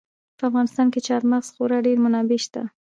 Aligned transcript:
په 0.37 0.43
افغانستان 0.49 0.87
کې 0.93 0.99
د 1.01 1.05
چار 1.07 1.21
مغز 1.31 1.47
خورا 1.55 1.77
ډېرې 1.85 1.99
منابع 2.03 2.39
شته 2.45 2.59
دي. 2.63 2.69